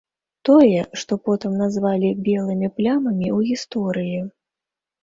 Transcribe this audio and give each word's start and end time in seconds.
Тое, 0.47 0.79
што 1.01 1.17
потым 1.29 1.53
назвалі 1.65 2.09
белымі 2.31 2.73
плямамі 2.79 3.27
ў 3.37 3.39
гісторыі. 3.53 4.19